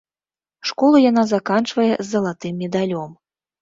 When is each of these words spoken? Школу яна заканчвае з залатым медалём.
Школу 0.69 1.03
яна 1.11 1.27
заканчвае 1.33 1.89
з 1.95 2.05
залатым 2.13 2.53
медалём. 2.67 3.11